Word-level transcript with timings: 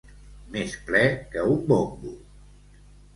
Més 0.53 0.71
ple 0.87 1.01
que 1.35 1.43
un 1.57 1.61
bombo. 1.73 2.15